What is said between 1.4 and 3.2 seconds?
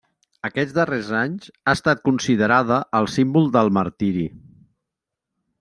ha estat considerada el